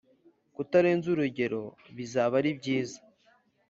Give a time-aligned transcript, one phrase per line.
[0.55, 1.63] Kutarenza urugero
[1.97, 2.99] bizaba ari byiza